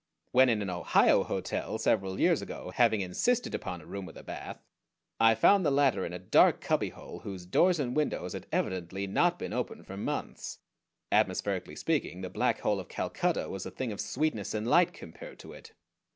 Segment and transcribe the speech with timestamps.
[0.31, 4.23] When in an Ohio hotel several years ago, having insisted upon a room with a
[4.23, 4.59] bath,
[5.19, 9.37] I found the latter in a dark cubbyhole whose doors and windows had evidently not
[9.37, 10.57] been opened for months.
[11.11, 15.37] Atmospherically speaking, the Black Hole of Calcutta was a thing of sweetness and light compared
[15.37, 15.71] to it.